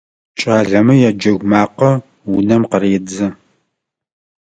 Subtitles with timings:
[0.39, 1.91] КӀалэмэ яджэгу макъэ
[2.35, 3.27] унэм къыредзэ.